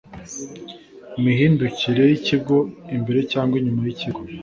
mihindukire 1.23 2.03
y 2.09 2.13
ikigo 2.19 2.57
imbere 2.95 3.19
cyangwa 3.31 3.53
inyuma 3.57 3.81
y 3.87 3.91
ikigo 3.95 4.21